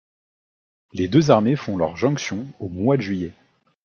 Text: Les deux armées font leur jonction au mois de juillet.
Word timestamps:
Les 0.93 1.07
deux 1.07 1.29
armées 1.29 1.55
font 1.55 1.77
leur 1.77 1.95
jonction 1.95 2.47
au 2.59 2.69
mois 2.69 2.97
de 2.97 3.03
juillet. 3.03 3.33